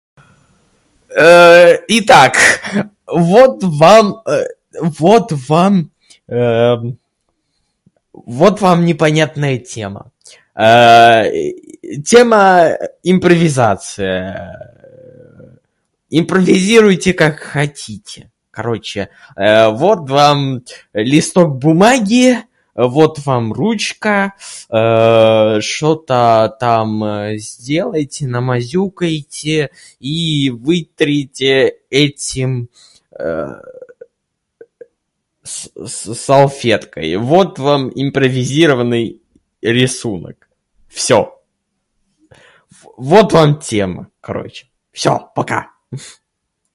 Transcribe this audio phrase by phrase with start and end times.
[1.09, 2.35] [disfluency|Э-э-э], и так,
[3.05, 4.47] вот вам, [disfluency|э],
[4.99, 5.91] вот вам
[6.29, 6.97] [disfluency|э-эм]...
[8.13, 10.11] Вот вам непонятная тема.
[10.25, 12.77] [disfluency|А-а-э-э], тема-
[13.11, 14.19] импровизация,
[14.59, 15.57] [disfluency|э-э-э],
[16.09, 18.31] импровизируйте как хотите.
[18.51, 20.63] Короче, [disfluency|э], вот вам
[20.93, 22.37] листок бумаги.
[22.73, 24.33] Вот вам ручка.
[24.71, 31.53] [disfluency|Э-э-э], шо-то там сделайте, намазюкайте и вытрите
[31.89, 32.69] этим
[33.13, 33.61] [disfluency|э-э-э],
[35.43, 37.17] с с салфеткой.
[37.17, 39.21] Вот вам импровизированный
[39.61, 40.47] рисунок.
[40.87, 41.41] Всё.
[42.69, 44.67] В- Вот вам тема, короче.
[44.93, 45.71] Всё, пока!